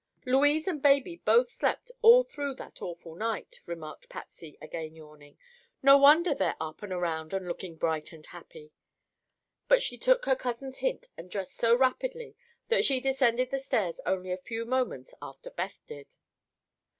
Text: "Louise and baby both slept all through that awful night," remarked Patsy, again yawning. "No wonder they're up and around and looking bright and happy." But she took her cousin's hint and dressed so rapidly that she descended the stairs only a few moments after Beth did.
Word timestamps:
"Louise 0.25 0.67
and 0.67 0.81
baby 0.81 1.17
both 1.17 1.51
slept 1.51 1.91
all 2.01 2.23
through 2.23 2.55
that 2.55 2.81
awful 2.81 3.13
night," 3.13 3.59
remarked 3.67 4.09
Patsy, 4.09 4.57
again 4.59 4.95
yawning. 4.95 5.37
"No 5.83 5.95
wonder 5.99 6.33
they're 6.33 6.55
up 6.59 6.81
and 6.81 6.91
around 6.91 7.35
and 7.35 7.47
looking 7.47 7.75
bright 7.75 8.11
and 8.11 8.25
happy." 8.25 8.73
But 9.67 9.83
she 9.83 9.99
took 9.99 10.25
her 10.25 10.35
cousin's 10.35 10.79
hint 10.79 11.09
and 11.17 11.29
dressed 11.29 11.55
so 11.57 11.75
rapidly 11.75 12.35
that 12.69 12.83
she 12.83 12.99
descended 12.99 13.51
the 13.51 13.59
stairs 13.59 13.99
only 14.03 14.31
a 14.31 14.37
few 14.37 14.65
moments 14.65 15.13
after 15.21 15.51
Beth 15.51 15.77
did. 15.85 16.07